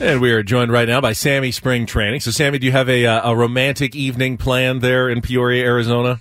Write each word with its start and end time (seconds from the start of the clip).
And 0.00 0.22
we 0.22 0.32
are 0.32 0.42
joined 0.42 0.72
right 0.72 0.88
now 0.88 1.02
by 1.02 1.12
Sammy 1.12 1.50
Spring 1.50 1.84
Training. 1.84 2.20
So, 2.20 2.30
Sammy, 2.30 2.58
do 2.58 2.64
you 2.64 2.72
have 2.72 2.88
a, 2.88 3.04
uh, 3.04 3.32
a 3.32 3.36
romantic 3.36 3.94
evening 3.94 4.38
planned 4.38 4.80
there 4.80 5.10
in 5.10 5.20
Peoria, 5.20 5.62
Arizona? 5.64 6.20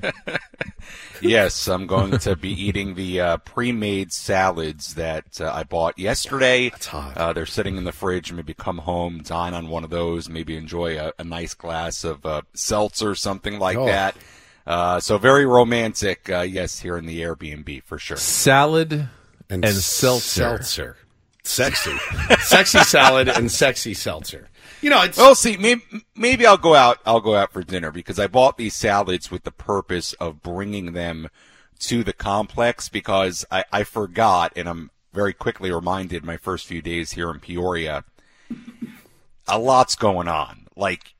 yes, 1.22 1.68
I'm 1.68 1.86
going 1.86 2.18
to 2.18 2.34
be 2.34 2.50
eating 2.50 2.94
the 2.96 3.20
uh, 3.20 3.36
pre-made 3.38 4.12
salads 4.12 4.94
that 4.94 5.40
uh, 5.40 5.52
I 5.52 5.62
bought 5.62 5.96
yesterday. 5.96 6.70
That's 6.70 6.86
hot. 6.86 7.16
Uh, 7.16 7.32
they're 7.32 7.46
sitting 7.46 7.76
in 7.76 7.84
the 7.84 7.92
fridge. 7.92 8.32
Maybe 8.32 8.52
come 8.52 8.78
home, 8.78 9.22
dine 9.22 9.54
on 9.54 9.68
one 9.68 9.84
of 9.84 9.90
those. 9.90 10.28
Maybe 10.28 10.56
enjoy 10.56 10.98
a, 10.98 11.12
a 11.20 11.24
nice 11.24 11.54
glass 11.54 12.02
of 12.02 12.26
uh, 12.26 12.42
seltzer, 12.54 13.14
something 13.14 13.60
like 13.60 13.76
Oh. 13.76 13.86
that. 13.86 14.16
Uh, 14.66 14.98
so 14.98 15.18
very 15.18 15.46
romantic. 15.46 16.28
Uh, 16.28 16.40
yes, 16.40 16.80
here 16.80 16.96
in 16.96 17.06
the 17.06 17.20
Airbnb 17.20 17.84
for 17.84 17.98
sure. 17.98 18.16
Salad 18.16 19.08
and, 19.48 19.64
s- 19.64 19.84
seltzer. 19.84 20.40
seltzer. 20.58 20.96
Sexy. 21.44 21.96
sexy 22.40 22.78
salad 22.80 23.28
and 23.28 23.50
sexy 23.50 23.94
seltzer. 23.94 24.48
You 24.80 24.90
know, 24.90 25.02
it's 25.02 25.18
Well, 25.18 25.34
see, 25.34 25.56
maybe, 25.56 25.82
maybe 26.16 26.46
I'll 26.46 26.56
go 26.56 26.74
out. 26.74 26.98
I'll 27.04 27.20
go 27.20 27.36
out 27.36 27.52
for 27.52 27.62
dinner 27.62 27.90
because 27.90 28.18
I 28.18 28.26
bought 28.26 28.56
these 28.56 28.74
salads 28.74 29.30
with 29.30 29.44
the 29.44 29.50
purpose 29.52 30.12
of 30.14 30.42
bringing 30.42 30.92
them 30.92 31.28
to 31.80 32.04
the 32.04 32.12
complex 32.12 32.88
because 32.88 33.44
I, 33.50 33.64
I 33.72 33.84
forgot, 33.84 34.52
and 34.56 34.68
I'm 34.68 34.90
very 35.12 35.32
quickly 35.32 35.70
reminded 35.72 36.24
my 36.24 36.36
first 36.36 36.66
few 36.66 36.80
days 36.80 37.12
here 37.12 37.30
in 37.30 37.40
Peoria. 37.40 38.04
A 39.48 39.58
lot's 39.58 39.96
going 39.96 40.28
on. 40.28 40.66
Like, 40.76 41.14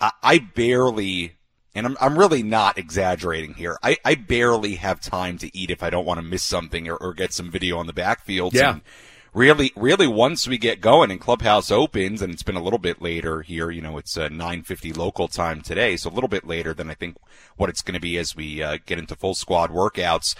I, 0.00 0.12
I 0.22 0.38
barely, 0.38 1.36
and 1.74 1.86
I'm, 1.86 1.96
I'm 2.00 2.18
really 2.18 2.42
not 2.42 2.78
exaggerating 2.78 3.54
here. 3.54 3.78
I, 3.82 3.98
I 4.04 4.14
barely 4.14 4.76
have 4.76 5.00
time 5.00 5.38
to 5.38 5.56
eat 5.56 5.70
if 5.70 5.82
I 5.82 5.90
don't 5.90 6.06
want 6.06 6.18
to 6.18 6.26
miss 6.26 6.42
something 6.42 6.88
or, 6.88 6.96
or 6.96 7.14
get 7.14 7.32
some 7.32 7.50
video 7.50 7.78
on 7.78 7.86
the 7.86 7.92
backfield. 7.92 8.54
Yeah. 8.54 8.72
And 8.72 8.80
really, 9.36 9.70
really, 9.76 10.06
once 10.06 10.48
we 10.48 10.56
get 10.56 10.80
going 10.80 11.10
and 11.10 11.20
Clubhouse 11.20 11.70
opens, 11.70 12.22
and 12.22 12.32
it's 12.32 12.42
been 12.42 12.56
a 12.56 12.62
little 12.62 12.78
bit 12.78 13.02
later 13.02 13.42
here. 13.42 13.70
You 13.70 13.82
know, 13.82 13.98
it's 13.98 14.16
uh, 14.16 14.28
9:50 14.28 14.96
local 14.96 15.28
time 15.28 15.60
today, 15.60 15.96
so 15.96 16.10
a 16.10 16.12
little 16.12 16.28
bit 16.28 16.46
later 16.46 16.72
than 16.72 16.90
I 16.90 16.94
think 16.94 17.18
what 17.56 17.68
it's 17.68 17.82
going 17.82 17.94
to 17.94 18.00
be 18.00 18.16
as 18.16 18.34
we 18.34 18.62
uh, 18.62 18.78
get 18.86 18.98
into 18.98 19.14
full 19.14 19.34
squad 19.34 19.70
workouts. 19.70 20.34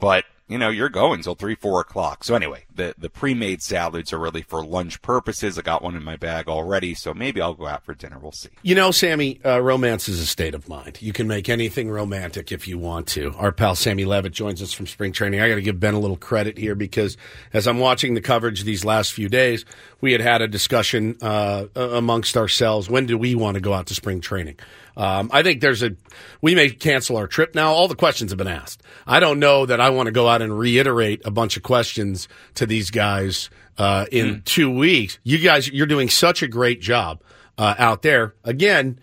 But 0.00 0.24
you 0.48 0.58
know, 0.58 0.70
you're 0.70 0.88
going 0.88 1.22
till 1.22 1.34
three, 1.34 1.54
four 1.54 1.80
o'clock. 1.80 2.24
So 2.24 2.34
anyway, 2.34 2.64
the 2.74 2.94
the 2.98 3.10
pre-made 3.10 3.62
salads 3.62 4.12
are 4.12 4.18
really 4.18 4.42
for 4.42 4.64
lunch 4.64 5.02
purposes. 5.02 5.58
I 5.58 5.62
got 5.62 5.82
one 5.82 5.96
in 5.96 6.04
my 6.04 6.16
bag 6.16 6.48
already, 6.48 6.94
so 6.94 7.14
maybe 7.14 7.40
I'll 7.40 7.54
go 7.54 7.66
out 7.66 7.84
for 7.84 7.94
dinner. 7.94 8.18
We'll 8.18 8.32
see. 8.32 8.50
You 8.62 8.74
know, 8.74 8.90
Sammy, 8.90 9.40
uh, 9.44 9.60
romance 9.60 10.08
is 10.08 10.20
a 10.20 10.26
state 10.26 10.54
of 10.54 10.68
mind. 10.68 11.00
You 11.00 11.12
can 11.12 11.28
make 11.28 11.48
anything 11.48 11.90
romantic 11.90 12.52
if 12.52 12.66
you 12.68 12.78
want 12.78 13.06
to. 13.08 13.32
Our 13.36 13.52
pal 13.52 13.74
Sammy 13.74 14.04
Levitt 14.04 14.32
joins 14.32 14.62
us 14.62 14.72
from 14.72 14.86
spring 14.86 15.12
training. 15.12 15.40
I 15.40 15.48
got 15.48 15.56
to 15.56 15.62
give 15.62 15.80
Ben 15.80 15.94
a 15.94 16.00
little 16.00 16.16
credit 16.16 16.58
here 16.58 16.74
because 16.74 17.16
as 17.52 17.66
I'm 17.66 17.78
watching 17.78 18.14
the 18.14 18.20
coverage 18.20 18.64
these 18.64 18.84
last 18.84 19.12
few 19.12 19.28
days, 19.28 19.64
we 20.00 20.12
had 20.12 20.20
had 20.20 20.42
a 20.42 20.48
discussion 20.48 21.16
uh, 21.22 21.66
amongst 21.74 22.36
ourselves. 22.36 22.90
When 22.90 23.06
do 23.06 23.16
we 23.16 23.34
want 23.34 23.54
to 23.54 23.60
go 23.60 23.72
out 23.72 23.86
to 23.86 23.94
spring 23.94 24.20
training? 24.20 24.56
Um, 24.96 25.30
I 25.32 25.42
think 25.42 25.60
there's 25.60 25.82
a, 25.82 25.96
we 26.42 26.54
may 26.54 26.68
cancel 26.68 27.16
our 27.16 27.26
trip 27.26 27.54
now. 27.54 27.72
All 27.72 27.88
the 27.88 27.94
questions 27.94 28.30
have 28.30 28.38
been 28.38 28.46
asked. 28.46 28.82
I 29.06 29.20
don't 29.20 29.38
know 29.38 29.64
that 29.64 29.80
I 29.80 29.90
want 29.90 30.06
to 30.06 30.12
go 30.12 30.28
out 30.28 30.42
and 30.42 30.58
reiterate 30.58 31.22
a 31.24 31.30
bunch 31.30 31.56
of 31.56 31.62
questions 31.62 32.28
to 32.56 32.61
these 32.66 32.90
guys 32.90 33.50
uh, 33.78 34.06
in 34.12 34.42
two 34.44 34.70
weeks. 34.70 35.18
You 35.22 35.38
guys, 35.38 35.68
you're 35.68 35.86
doing 35.86 36.08
such 36.08 36.42
a 36.42 36.48
great 36.48 36.80
job 36.80 37.22
uh, 37.58 37.74
out 37.78 38.02
there. 38.02 38.34
Again, 38.44 38.98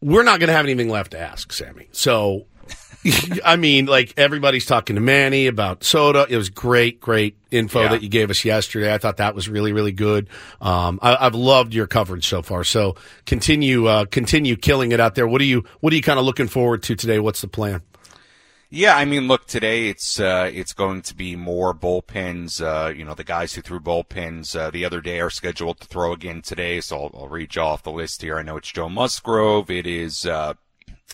we're 0.00 0.22
not 0.22 0.40
going 0.40 0.48
to 0.48 0.54
have 0.54 0.64
anything 0.66 0.88
left 0.88 1.12
to 1.12 1.18
ask, 1.18 1.52
Sammy. 1.52 1.88
So, 1.92 2.46
I 3.44 3.56
mean, 3.56 3.86
like 3.86 4.14
everybody's 4.16 4.66
talking 4.66 4.96
to 4.96 5.00
Manny 5.02 5.46
about 5.46 5.84
soda. 5.84 6.26
It 6.28 6.36
was 6.36 6.50
great, 6.50 7.00
great 7.00 7.36
info 7.50 7.82
Yeah. 7.82 7.88
that 7.88 8.02
you 8.02 8.08
gave 8.08 8.30
us 8.30 8.44
yesterday. 8.44 8.92
I 8.92 8.98
thought 8.98 9.18
that 9.18 9.34
was 9.34 9.48
really, 9.48 9.72
really 9.72 9.92
good. 9.92 10.28
Um, 10.60 10.98
I, 11.02 11.16
I've 11.26 11.34
loved 11.34 11.74
your 11.74 11.86
coverage 11.86 12.26
so 12.28 12.42
far. 12.42 12.64
So 12.64 12.96
continue, 13.26 13.86
uh, 13.86 14.04
continue 14.06 14.56
killing 14.56 14.92
it 14.92 15.00
out 15.00 15.14
there. 15.14 15.26
What 15.26 15.40
are 15.40 15.44
you, 15.46 15.64
what 15.80 15.92
are 15.92 15.96
you 15.96 16.02
kind 16.02 16.18
of 16.18 16.24
looking 16.24 16.48
forward 16.48 16.82
to 16.84 16.96
today? 16.96 17.18
What's 17.18 17.40
the 17.40 17.48
plan? 17.48 17.82
Yeah, 18.76 18.96
I 18.96 19.04
mean, 19.04 19.28
look, 19.28 19.46
today 19.46 19.88
it's 19.88 20.18
uh, 20.18 20.50
it's 20.52 20.72
going 20.72 21.02
to 21.02 21.14
be 21.14 21.36
more 21.36 21.72
bullpens. 21.72 22.60
Uh, 22.60 22.88
you 22.92 23.04
know, 23.04 23.14
the 23.14 23.22
guys 23.22 23.52
who 23.52 23.62
threw 23.62 23.78
bullpens 23.78 24.58
uh, 24.58 24.68
the 24.70 24.84
other 24.84 25.00
day 25.00 25.20
are 25.20 25.30
scheduled 25.30 25.78
to 25.78 25.86
throw 25.86 26.12
again 26.12 26.42
today, 26.42 26.80
so 26.80 27.04
I'll, 27.04 27.10
I'll 27.14 27.28
read 27.28 27.54
you 27.54 27.62
off 27.62 27.84
the 27.84 27.92
list 27.92 28.22
here. 28.22 28.36
I 28.36 28.42
know 28.42 28.56
it's 28.56 28.72
Joe 28.72 28.88
Musgrove, 28.88 29.70
it 29.70 29.86
is 29.86 30.26
uh, 30.26 30.54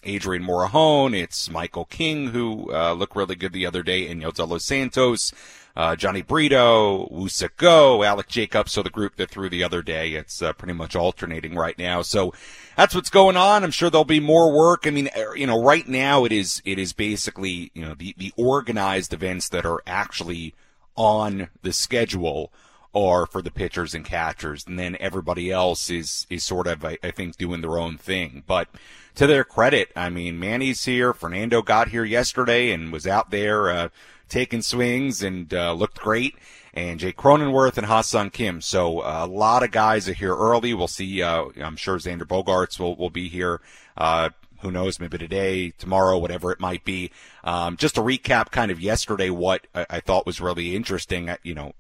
Adrian 0.04 0.42
Morejon, 0.42 1.14
it's 1.14 1.50
Michael 1.50 1.84
King, 1.84 2.28
who 2.28 2.72
uh, 2.72 2.94
looked 2.94 3.14
really 3.14 3.36
good 3.36 3.52
the 3.52 3.66
other 3.66 3.82
day, 3.82 4.08
and 4.08 4.22
Yotelo 4.22 4.58
Santos, 4.58 5.30
uh, 5.76 5.96
Jhony 5.96 6.26
Brito, 6.26 7.08
Woo-Suk 7.10 7.56
Go, 7.56 7.98
Alek 8.00 8.28
Jacobs. 8.28 8.72
So 8.72 8.82
the 8.82 8.90
group 8.90 9.16
that 9.16 9.30
threw 9.30 9.48
the 9.48 9.64
other 9.64 9.82
day, 9.82 10.12
it's 10.12 10.42
uh, 10.42 10.52
pretty 10.52 10.74
much 10.74 10.96
alternating 10.96 11.54
right 11.54 11.78
now. 11.78 12.02
So 12.02 12.34
that's 12.76 12.94
what's 12.94 13.10
going 13.10 13.36
on. 13.36 13.62
I'm 13.62 13.70
sure 13.70 13.90
there'll 13.90 14.04
be 14.04 14.20
more 14.20 14.52
work. 14.52 14.86
I 14.86 14.90
mean, 14.90 15.08
er, 15.16 15.36
you 15.36 15.46
know, 15.46 15.62
right 15.62 15.86
now 15.86 16.24
it 16.24 16.32
is 16.32 16.62
it 16.64 16.78
is 16.78 16.92
basically 16.92 17.70
you 17.74 17.82
know 17.82 17.94
the 17.94 18.14
the 18.16 18.32
organized 18.36 19.12
events 19.12 19.48
that 19.50 19.64
are 19.64 19.82
actually 19.86 20.54
on 20.96 21.48
the 21.62 21.72
schedule 21.72 22.52
are 22.94 23.24
for 23.26 23.40
the 23.40 23.50
pitchers 23.50 23.94
and 23.94 24.04
catchers, 24.04 24.66
and 24.66 24.78
then 24.78 24.96
everybody 24.98 25.50
else 25.50 25.90
is 25.90 26.26
is 26.30 26.42
sort 26.42 26.66
of 26.66 26.84
I, 26.84 26.98
I 27.02 27.10
think 27.10 27.36
doing 27.36 27.60
their 27.60 27.78
own 27.78 27.98
thing. 27.98 28.42
But 28.46 28.68
to 29.14 29.26
their 29.26 29.44
credit, 29.44 29.90
I 29.94 30.08
mean, 30.08 30.38
Manny's 30.38 30.84
here. 30.84 31.12
Fernando 31.12 31.62
got 31.62 31.88
here 31.88 32.04
yesterday 32.04 32.70
and 32.70 32.92
was 32.92 33.06
out 33.06 33.30
there 33.30 33.70
uh, 33.70 33.88
taking 34.30 34.62
swings 34.62 35.22
and 35.22 35.52
uh, 35.52 35.72
looked 35.72 35.98
great. 35.98 36.36
And 36.72 37.00
Jake 37.00 37.16
Cronenworth 37.16 37.76
and 37.78 37.86
Ha-Seong 37.86 38.32
Kim. 38.32 38.60
So 38.60 39.00
uh, 39.00 39.22
a 39.24 39.26
lot 39.26 39.64
of 39.64 39.72
guys 39.72 40.08
are 40.08 40.14
here 40.14 40.36
early. 40.36 40.72
We'll 40.72 40.86
see. 40.86 41.20
Uh, 41.20 41.46
I'm 41.60 41.76
sure 41.76 41.98
Xander 41.98 42.22
Bogaerts 42.22 42.78
will 42.78 42.94
will 42.94 43.10
be 43.10 43.28
here. 43.28 43.60
Uh, 43.96 44.30
who 44.60 44.70
knows, 44.70 45.00
maybe 45.00 45.18
today, 45.18 45.70
tomorrow, 45.70 46.18
whatever 46.18 46.52
it 46.52 46.60
might 46.60 46.84
be. 46.84 47.10
Um, 47.44 47.76
just 47.76 47.94
to 47.96 48.02
recap 48.02 48.50
kind 48.50 48.70
of 48.70 48.80
yesterday, 48.80 49.30
what 49.30 49.66
I, 49.74 49.86
I 49.90 50.00
thought 50.00 50.26
was 50.26 50.40
really 50.40 50.76
interesting, 50.76 51.28
uh, 51.28 51.36
you 51.42 51.54
know, 51.54 51.72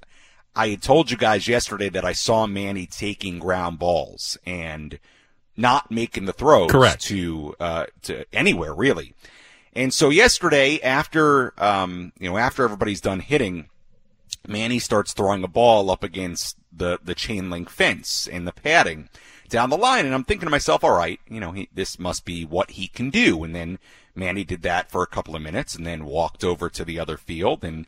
I 0.56 0.68
had 0.68 0.82
told 0.82 1.10
you 1.10 1.16
guys 1.16 1.46
yesterday 1.46 1.88
that 1.90 2.04
I 2.04 2.12
saw 2.12 2.46
Manny 2.46 2.86
taking 2.86 3.38
ground 3.38 3.78
balls 3.78 4.36
and 4.44 4.98
not 5.56 5.90
making 5.90 6.24
the 6.24 6.32
throws 6.32 6.70
Correct. 6.70 7.02
to 7.02 7.54
uh, 7.60 7.86
to 8.02 8.24
anywhere 8.32 8.74
really. 8.74 9.14
And 9.72 9.94
so 9.94 10.10
yesterday, 10.10 10.80
after 10.80 11.54
um, 11.62 12.12
you 12.18 12.28
know, 12.28 12.36
after 12.36 12.64
everybody's 12.64 13.00
done 13.00 13.20
hitting, 13.20 13.68
Manny 14.46 14.78
starts 14.78 15.12
throwing 15.12 15.44
a 15.44 15.48
ball 15.48 15.90
up 15.90 16.02
against 16.02 16.56
the 16.72 16.98
the 17.02 17.14
chain 17.14 17.50
link 17.50 17.68
fence 17.68 18.28
and 18.30 18.46
the 18.46 18.52
padding 18.52 19.08
down 19.50 19.68
the 19.68 19.76
line, 19.76 20.06
and 20.06 20.14
I'm 20.14 20.24
thinking 20.24 20.46
to 20.46 20.50
myself, 20.50 20.82
all 20.82 20.96
right, 20.96 21.20
you 21.28 21.40
know, 21.40 21.52
he, 21.52 21.68
this 21.74 21.98
must 21.98 22.24
be 22.24 22.44
what 22.44 22.70
he 22.70 22.86
can 22.86 23.10
do. 23.10 23.44
And 23.44 23.54
then 23.54 23.78
Manny 24.14 24.44
did 24.44 24.62
that 24.62 24.90
for 24.90 25.02
a 25.02 25.08
couple 25.08 25.36
of 25.36 25.42
minutes, 25.42 25.74
and 25.74 25.86
then 25.86 26.06
walked 26.06 26.44
over 26.44 26.70
to 26.70 26.84
the 26.84 26.98
other 26.98 27.16
field, 27.16 27.64
and 27.64 27.86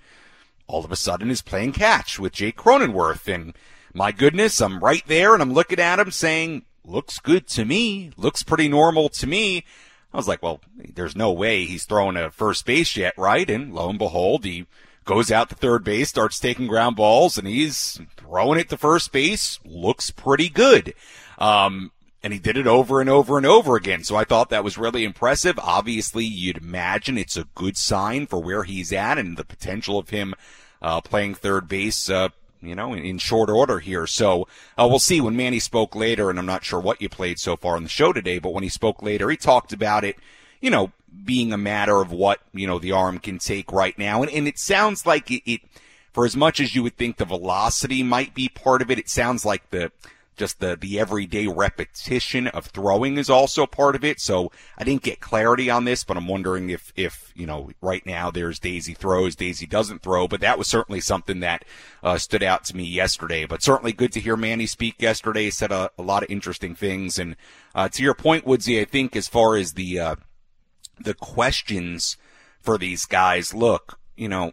all 0.67 0.85
of 0.85 0.93
a 0.93 0.97
sudden 0.97 1.31
is 1.31 1.41
playing 1.41 1.73
catch 1.73 2.19
with 2.19 2.33
Jake 2.33 2.57
Cronenworth. 2.57 3.33
And 3.33 3.55
my 3.95 4.13
goodness, 4.13 4.61
I'm 4.61 4.81
right 4.81 5.07
there, 5.07 5.33
and 5.33 5.43
I'm 5.43 5.55
looking 5.55 5.79
at 5.79 6.01
him 6.01 6.11
saying, 6.11 6.65
looks 6.85 7.19
good 7.19 7.47
to 7.49 7.65
me, 7.65 8.11
looks 8.17 8.43
pretty 8.43 8.69
normal 8.69 9.09
to 9.11 9.27
me. 9.27 9.65
I 10.13 10.17
was 10.17 10.29
like, 10.29 10.43
well, 10.43 10.61
there's 10.77 11.17
no 11.17 11.33
way 11.33 11.65
he's 11.65 11.85
throwing 11.85 12.17
a 12.17 12.31
first 12.31 12.67
base 12.67 12.97
yet, 12.97 13.15
right? 13.17 13.49
And 13.49 13.75
lo 13.75 13.89
and 13.89 13.99
behold, 13.99 14.45
he 14.45 14.67
goes 15.05 15.31
out 15.31 15.49
to 15.49 15.55
third 15.55 15.85
base, 15.85 16.11
starts 16.11 16.39
taking 16.39 16.67
ground 16.67 16.97
balls, 16.97 17.39
and 17.39 17.47
he's 17.49 18.01
throwing 18.17 18.61
it 18.61 18.69
to 18.69 18.77
first 18.77 19.13
base. 19.13 19.59
Looks 19.65 20.11
pretty 20.11 20.49
good. 20.49 20.95
Um, 21.39 21.93
and 22.23 22.33
he 22.33 22.39
did 22.39 22.57
it 22.57 22.67
over 22.67 23.01
and 23.01 23.11
over 23.11 23.37
and 23.37 23.47
over 23.47 23.75
again. 23.77 24.05
So 24.05 24.15
I 24.15 24.25
thought 24.25 24.51
that 24.51 24.63
was 24.63 24.79
really 24.79 25.05
impressive. 25.05 25.59
Obviously, 25.59 26.25
you'd 26.25 26.59
imagine 26.59 27.19
it's 27.19 27.37
a 27.37 27.49
good 27.55 27.77
sign 27.77 28.27
for 28.27 28.41
where 28.41 28.63
he's 28.63 28.93
at 28.93 29.19
and 29.19 29.37
the 29.37 29.45
potential 29.45 29.99
of 29.99 30.11
him 30.11 30.35
uh, 30.81 31.01
playing 31.01 31.35
third 31.35 31.69
base. 31.69 32.09
Uh, 32.09 32.29
you 32.63 32.75
know, 32.75 32.95
in, 32.95 33.05
in 33.05 33.19
short 33.19 33.51
order 33.51 33.79
here. 33.79 34.07
So 34.07 34.49
uh, 34.79 34.87
we'll 34.89 34.99
see 34.99 35.21
when 35.21 35.37
Manny 35.37 35.59
spoke 35.59 35.95
later, 35.95 36.31
and 36.31 36.39
I'm 36.39 36.47
not 36.47 36.65
sure 36.65 36.81
what 36.81 37.03
you 37.03 37.09
played 37.09 37.39
so 37.39 37.57
far 37.57 37.77
on 37.77 37.83
the 37.83 37.89
show 37.89 38.13
today, 38.13 38.39
but 38.39 38.53
when 38.53 38.63
he 38.63 38.69
spoke 38.69 39.03
later, 39.03 39.29
he 39.29 39.37
talked 39.37 39.73
about 39.73 40.05
it, 40.05 40.17
you 40.61 40.71
know, 40.71 40.93
being 41.25 41.53
a 41.53 41.59
matter 41.59 42.01
of 42.01 42.11
what, 42.11 42.41
you 42.53 42.67
know, 42.67 42.79
the 42.79 42.93
arm 42.93 43.19
can 43.19 43.39
take 43.39 43.73
right 43.73 43.99
now. 43.99 44.23
And, 44.23 44.31
and 44.31 44.49
it 44.49 44.59
sounds 44.59 45.05
like 45.05 45.31
it, 45.31 45.43
it, 45.51 45.61
for 46.13 46.25
as 46.25 46.37
much 46.37 46.61
as 46.61 46.75
you 46.75 46.83
would 46.83 46.97
think 46.97 47.17
the 47.17 47.25
velocity 47.25 48.03
might 48.03 48.35
be 48.35 48.49
part 48.49 48.81
of 48.81 48.91
it, 48.91 48.99
it 48.99 49.09
sounds 49.09 49.45
like 49.45 49.69
the, 49.71 49.93
just 50.43 50.59
the, 50.59 50.75
the 50.75 50.99
everyday 50.99 51.47
repetition 51.47 52.49
of 52.49 52.67
throwing 52.67 53.17
is 53.17 53.31
also 53.31 53.65
part 53.65 53.95
of 53.95 54.03
it. 54.03 54.19
So 54.19 54.51
I 54.77 54.83
didn't 54.83 55.05
get 55.05 55.21
clarity 55.21 55.71
on 55.71 55.85
this, 55.85 56.03
but 56.03 56.17
I'm 56.17 56.27
wondering 56.27 56.69
if, 56.69 56.93
if, 56.97 57.33
you 57.37 57.47
know, 57.47 57.71
right 57.81 58.05
now 58.05 58.33
there's 58.33 58.59
Daisy 58.59 58.93
throws, 58.93 59.37
Daisy 59.37 59.67
doesn't 59.67 60.03
throw, 60.03 60.27
but 60.27 60.41
that 60.41 60.59
was 60.59 60.67
certainly 60.67 61.01
something 61.01 61.39
that, 61.39 61.65
uh, 62.03 62.19
stood 62.19 62.43
out 62.43 62.65
to 62.65 62.77
me 62.77 62.83
yesterday, 62.83 63.47
but 63.47 63.63
certainly 63.63 63.93
good 63.93 64.11
to 64.15 64.19
hear 64.19 64.37
Manny 64.37 64.67
speak 64.67 65.01
yesterday, 65.01 65.49
said 65.49 65.71
a, 65.71 65.93
a 65.97 66.03
lot 66.03 66.25
of 66.25 66.31
interesting 66.31 66.75
things. 66.75 67.21
And, 67.21 67.37
uh, 67.73 67.89
to 67.91 68.03
your 68.03 68.15
point, 68.15 68.45
Woodsy, 68.45 68.81
I 68.81 68.85
think 68.85 69.15
as 69.15 69.29
far 69.29 69.55
as 69.55 69.75
the, 69.75 70.01
uh, 70.01 70.17
the 70.99 71.15
questions 71.15 72.17
for 72.61 72.77
these 72.79 73.05
guys, 73.05 73.55
look, 73.55 73.97
you 74.17 74.29
know, 74.29 74.51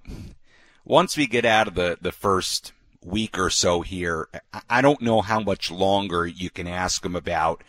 once 0.85 1.17
we 1.17 1.25
get 1.25 1.45
out 1.45 1.67
of 1.67 1.73
the, 1.73 1.97
the 1.99 2.11
first 2.11 2.73
week 3.03 3.37
or 3.37 3.49
so 3.49 3.81
here, 3.81 4.27
I 4.69 4.81
don't 4.81 5.01
know 5.01 5.21
how 5.21 5.39
much 5.39 5.71
longer 5.71 6.27
you 6.27 6.49
can 6.49 6.67
ask 6.67 7.03
him 7.03 7.15
about 7.15 7.63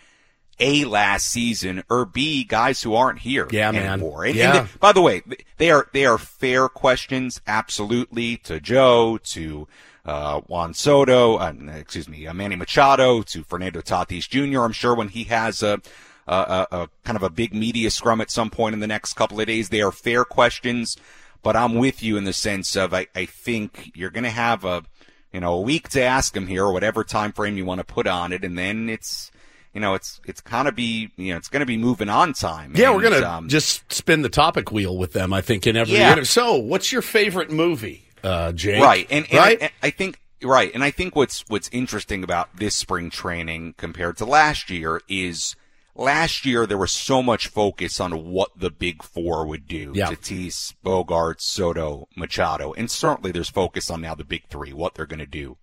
a 0.60 0.84
last 0.84 1.26
season 1.26 1.82
or 1.88 2.04
B 2.04 2.44
guys 2.44 2.82
who 2.82 2.94
aren't 2.94 3.20
here 3.20 3.48
yeah, 3.50 3.70
anymore. 3.70 4.20
Man. 4.20 4.28
And, 4.28 4.36
yeah. 4.36 4.56
and 4.58 4.68
they, 4.68 4.72
by 4.78 4.92
the 4.92 5.00
way, 5.00 5.22
they 5.56 5.70
are 5.70 5.88
they 5.92 6.04
are 6.04 6.18
fair 6.18 6.68
questions, 6.68 7.40
absolutely 7.46 8.36
to 8.38 8.60
Joe, 8.60 9.18
to 9.24 9.66
uh, 10.04 10.40
Juan 10.42 10.74
Soto, 10.74 11.36
uh, 11.36 11.52
excuse 11.74 12.08
me, 12.08 12.26
uh, 12.26 12.34
Manny 12.34 12.56
Machado, 12.56 13.22
to 13.22 13.42
Fernando 13.44 13.80
Tatis 13.80 14.28
Jr. 14.28 14.62
I'm 14.62 14.72
sure 14.72 14.94
when 14.94 15.08
he 15.08 15.24
has 15.24 15.62
a, 15.62 15.80
a, 16.26 16.34
a, 16.34 16.66
a 16.70 16.88
kind 17.04 17.16
of 17.16 17.22
a 17.22 17.30
big 17.30 17.54
media 17.54 17.90
scrum 17.90 18.20
at 18.20 18.30
some 18.30 18.50
point 18.50 18.74
in 18.74 18.80
the 18.80 18.86
next 18.86 19.14
couple 19.14 19.40
of 19.40 19.46
days, 19.46 19.68
they 19.68 19.82
are 19.82 19.92
fair 19.92 20.24
questions. 20.24 20.96
But 21.42 21.56
I'm 21.56 21.76
with 21.76 22.02
you 22.02 22.18
in 22.18 22.24
the 22.24 22.34
sense 22.34 22.76
of 22.76 22.92
I, 22.92 23.06
I 23.14 23.24
think 23.24 23.92
you're 23.94 24.10
going 24.10 24.24
to 24.24 24.30
have 24.30 24.62
a 24.64 24.82
you 25.32 25.40
know 25.40 25.54
a 25.54 25.60
week 25.60 25.88
to 25.90 26.02
ask 26.02 26.36
him 26.36 26.46
here, 26.46 26.64
or 26.64 26.72
whatever 26.72 27.04
time 27.04 27.32
frame 27.32 27.56
you 27.56 27.64
want 27.64 27.78
to 27.80 27.84
put 27.84 28.06
on 28.06 28.32
it, 28.32 28.44
and 28.44 28.56
then 28.58 28.88
it's 28.88 29.30
you 29.74 29.80
know, 29.80 29.94
it's 29.94 30.20
it's 30.24 30.40
kind 30.40 30.66
of 30.66 30.74
be 30.74 31.10
you 31.16 31.32
know 31.32 31.36
it's 31.36 31.48
going 31.48 31.60
to 31.60 31.66
be 31.66 31.76
moving 31.76 32.08
on 32.08 32.32
time. 32.32 32.72
Yeah, 32.74 32.86
and, 32.86 32.96
we're 32.96 33.02
going 33.02 33.20
to 33.20 33.30
um, 33.30 33.48
just 33.48 33.92
spin 33.92 34.22
the 34.22 34.28
topic 34.28 34.72
wheel 34.72 34.96
with 34.96 35.12
them. 35.12 35.32
I 35.32 35.40
think 35.40 35.66
in 35.66 35.76
every 35.76 35.94
Yeah. 35.94 36.12
interview. 36.12 36.24
So, 36.24 36.56
what's 36.56 36.90
your 36.90 37.02
favorite 37.02 37.50
movie, 37.50 38.08
uh, 38.24 38.52
Jake? 38.52 38.82
right, 38.82 39.06
and, 39.10 39.26
and 39.30 39.38
right. 39.38 39.58
I, 39.60 39.64
and 39.64 39.72
I 39.82 39.90
think 39.90 40.18
right, 40.42 40.70
and 40.74 40.82
I 40.82 40.90
think 40.90 41.14
what's 41.14 41.44
what's 41.48 41.68
interesting 41.72 42.24
about 42.24 42.56
this 42.56 42.74
spring 42.74 43.10
training 43.10 43.74
compared 43.76 44.16
to 44.18 44.24
last 44.24 44.70
year 44.70 45.02
is 45.08 45.54
last 45.94 46.44
year 46.46 46.66
there 46.66 46.78
was 46.78 46.92
so 46.92 47.22
much 47.22 47.48
focus 47.48 48.00
on 48.00 48.30
what 48.30 48.50
the 48.56 48.70
big 48.70 49.02
four 49.02 49.46
would 49.46 49.66
do: 49.66 49.92
Yeah. 49.94 50.10
Tatis, 50.10 50.74
Bogaert, 50.84 51.40
Soto, 51.40 52.08
Machado, 52.16 52.72
and 52.74 52.90
certainly 52.90 53.32
there's 53.32 53.50
focus 53.50 53.90
on 53.90 54.00
now 54.00 54.14
the 54.14 54.24
big 54.24 54.46
three, 54.48 54.72
what 54.72 54.94
they're 54.94 55.06
going 55.06 55.18
to 55.18 55.26
do. 55.26 55.56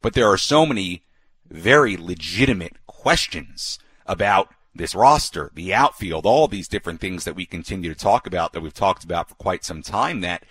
But 0.00 0.14
there 0.14 0.28
are 0.28 0.38
so 0.38 0.66
many 0.66 1.02
very 1.48 1.96
legitimate 1.96 2.76
questions 2.86 3.78
about 4.06 4.48
this 4.74 4.94
roster, 4.94 5.50
the 5.54 5.72
outfield, 5.72 6.26
all 6.26 6.48
these 6.48 6.68
different 6.68 7.00
things 7.00 7.24
that 7.24 7.36
we 7.36 7.46
continue 7.46 7.92
to 7.92 7.98
talk 7.98 8.26
about 8.26 8.52
that 8.52 8.60
we've 8.60 8.74
talked 8.74 9.04
about 9.04 9.28
for 9.28 9.34
quite 9.36 9.64
some 9.64 9.82
time 9.82 10.20
that, 10.20 10.44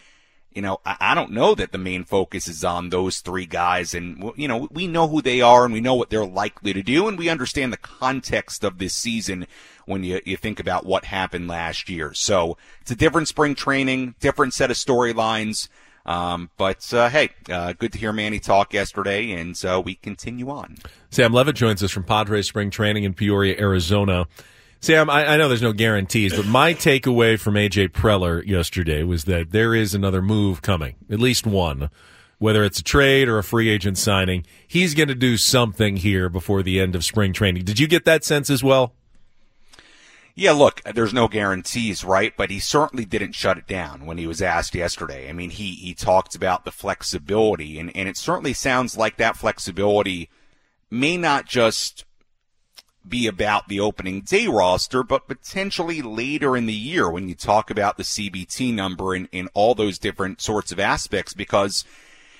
you 0.55 0.61
know, 0.61 0.79
I, 0.85 1.13
don't 1.15 1.31
know 1.31 1.55
that 1.55 1.71
the 1.71 1.77
main 1.77 2.03
focus 2.03 2.47
is 2.47 2.63
on 2.63 2.89
those 2.89 3.19
three 3.19 3.45
guys. 3.45 3.93
And, 3.93 4.31
you 4.35 4.47
know, 4.47 4.67
we 4.71 4.87
know 4.87 5.07
who 5.07 5.21
they 5.21 5.41
are 5.41 5.65
and 5.65 5.73
we 5.73 5.81
know 5.81 5.95
what 5.95 6.09
they're 6.09 6.25
likely 6.25 6.73
to 6.73 6.83
do. 6.83 7.07
And 7.07 7.17
we 7.17 7.29
understand 7.29 7.73
the 7.73 7.77
context 7.77 8.63
of 8.63 8.77
this 8.77 8.93
season 8.93 9.47
when 9.85 10.03
you, 10.03 10.21
you 10.25 10.37
think 10.37 10.59
about 10.59 10.85
what 10.85 11.05
happened 11.05 11.47
last 11.47 11.89
year. 11.89 12.13
So 12.13 12.57
it's 12.81 12.91
a 12.91 12.95
different 12.95 13.27
spring 13.27 13.55
training, 13.55 14.15
different 14.19 14.53
set 14.53 14.71
of 14.71 14.77
storylines. 14.77 15.67
Um, 16.05 16.49
but 16.57 16.93
uh, 16.93 17.09
hey, 17.09 17.29
uh, 17.49 17.73
good 17.73 17.93
to 17.93 17.99
hear 17.99 18.11
Manny 18.11 18.39
talk 18.39 18.73
yesterday, 18.73 19.31
and 19.31 19.59
uh, 19.63 19.81
we 19.83 19.95
continue 19.95 20.49
on. 20.49 20.75
Sam 21.09 21.31
Levitt 21.31 21.55
joins 21.55 21.81
us 21.81 21.91
from 21.91 22.03
Padres 22.03 22.47
spring 22.47 22.69
training 22.69 23.05
in 23.05 23.13
Peoria, 23.13 23.55
Arizona. 23.57 24.27
Sam, 24.83 25.09
I, 25.09 25.25
I 25.25 25.37
know 25.37 25.47
there's 25.47 25.61
no 25.61 25.71
guarantees, 25.71 26.35
but 26.35 26.45
my 26.45 26.73
takeaway 26.73 27.39
from 27.39 27.53
AJ 27.53 27.91
Preller 27.93 28.45
yesterday 28.45 29.03
was 29.03 29.23
that 29.23 29.51
there 29.51 29.73
is 29.73 29.95
another 29.95 30.21
move 30.21 30.61
coming, 30.61 30.95
at 31.09 31.21
least 31.21 31.47
one. 31.47 31.89
Whether 32.37 32.65
it's 32.65 32.79
a 32.79 32.83
trade 32.83 33.29
or 33.29 33.37
a 33.37 33.45
free 33.45 33.69
agent 33.69 33.97
signing, 33.97 34.45
he's 34.67 34.93
going 34.93 35.07
to 35.07 35.15
do 35.15 35.37
something 35.37 35.95
here 35.95 36.27
before 36.27 36.63
the 36.63 36.81
end 36.81 36.95
of 36.95 37.05
spring 37.05 37.31
training. 37.31 37.63
Did 37.63 37.79
you 37.79 37.87
get 37.87 38.03
that 38.03 38.25
sense 38.25 38.49
as 38.49 38.61
well? 38.61 38.93
Yeah, 40.35 40.51
look, 40.51 40.81
there's 40.81 41.13
no 41.13 41.29
guarantees, 41.29 42.03
right? 42.03 42.33
But 42.35 42.49
he 42.49 42.59
certainly 42.59 43.05
didn't 43.05 43.35
shut 43.35 43.57
it 43.57 43.67
down 43.67 44.05
when 44.05 44.17
he 44.17 44.27
was 44.27 44.41
asked 44.41 44.75
yesterday. 44.75 45.29
I 45.29 45.31
mean, 45.31 45.51
he, 45.51 45.75
he 45.75 45.93
talked 45.93 46.35
about 46.35 46.65
the 46.65 46.71
flexibility 46.71 47.79
and, 47.79 47.89
and 47.95 48.09
it 48.09 48.17
certainly 48.17 48.51
sounds 48.51 48.97
like 48.97 49.15
that 49.15 49.37
flexibility 49.37 50.29
may 50.91 51.15
not 51.15 51.45
just 51.45 52.03
be 53.07 53.27
about 53.27 53.67
the 53.67 53.79
opening 53.79 54.21
day 54.21 54.47
roster, 54.47 55.03
but 55.03 55.27
potentially 55.27 56.01
later 56.01 56.55
in 56.55 56.65
the 56.65 56.73
year 56.73 57.09
when 57.09 57.27
you 57.27 57.35
talk 57.35 57.69
about 57.69 57.97
the 57.97 58.03
CBT 58.03 58.73
number 58.73 59.13
and, 59.13 59.27
and 59.33 59.49
all 59.53 59.75
those 59.75 59.99
different 59.99 60.41
sorts 60.41 60.71
of 60.71 60.79
aspects 60.79 61.33
because 61.33 61.83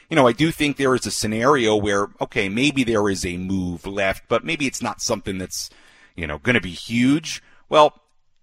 you 0.10 0.16
know, 0.16 0.28
I 0.28 0.32
do 0.32 0.52
think 0.52 0.78
there 0.78 0.94
is 0.94 1.08
a 1.08 1.12
scenario 1.12 1.76
where, 1.76 2.08
okay, 2.22 2.48
maybe 2.48 2.84
there 2.84 3.10
is 3.10 3.26
a 3.26 3.38
move 3.38 3.88
left, 3.88 4.26
but 4.28 4.44
maybe 4.44 4.68
it's 4.68 4.82
not 4.82 5.02
something 5.02 5.40
that's, 5.40 5.72
you 6.16 6.28
know, 6.28 6.38
going 6.38 6.54
to 6.54 6.62
be 6.62 6.72
huge. 6.72 7.42
Well, 7.68 8.00